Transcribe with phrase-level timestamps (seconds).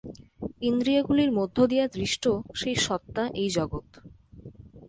[0.61, 2.23] ইন্দ্রিয়গুলির মধ্য দিয়া দৃষ্ট
[2.55, 3.87] সেই সত্তা এই জগৎ।